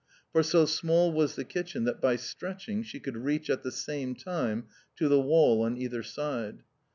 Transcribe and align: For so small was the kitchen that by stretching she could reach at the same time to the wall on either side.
For 0.31 0.41
so 0.41 0.65
small 0.65 1.13
was 1.13 1.35
the 1.35 1.43
kitchen 1.45 1.83
that 1.83 2.01
by 2.01 2.15
stretching 2.15 2.81
she 2.81 2.99
could 2.99 3.17
reach 3.17 3.51
at 3.51 3.61
the 3.61 3.71
same 3.71 4.15
time 4.15 4.63
to 4.95 5.07
the 5.07 5.21
wall 5.21 5.61
on 5.61 5.77
either 5.77 6.01
side. 6.01 6.63